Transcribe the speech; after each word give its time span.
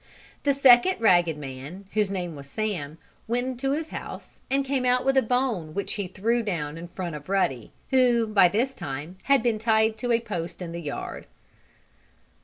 The 0.41 0.55
second 0.55 0.99
ragged 0.99 1.37
man 1.37 1.85
whose 1.93 2.09
name 2.09 2.35
was 2.35 2.49
Sam, 2.49 2.97
went 3.27 3.45
into 3.45 3.73
his 3.73 3.89
house 3.89 4.41
and 4.49 4.65
came 4.65 4.83
out 4.83 5.05
with 5.05 5.15
a 5.15 5.21
bone 5.21 5.75
which 5.75 5.93
he 5.93 6.07
threw 6.07 6.41
down 6.41 6.75
in 6.75 6.87
front 6.87 7.13
of 7.15 7.29
Ruddy, 7.29 7.71
who, 7.91 8.25
by 8.25 8.47
this 8.47 8.73
time, 8.73 9.17
had 9.25 9.43
been 9.43 9.59
tied 9.59 9.99
to 9.99 10.11
a 10.11 10.19
post 10.19 10.59
in 10.59 10.71
the 10.71 10.81
yard. 10.81 11.27